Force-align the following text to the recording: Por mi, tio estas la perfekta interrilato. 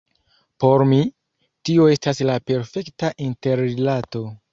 Por 0.61 0.83
mi, 0.91 0.97
tio 1.69 1.85
estas 1.95 2.21
la 2.29 2.37
perfekta 2.53 3.13
interrilato. 3.27 4.23